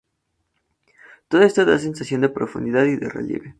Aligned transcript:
Todo 1.27 1.43
esto 1.43 1.63
da 1.63 1.77
sensación 1.85 2.21
de 2.21 2.29
profundidad 2.37 2.85
y 2.85 2.95
de 2.95 3.07
relieve. 3.07 3.49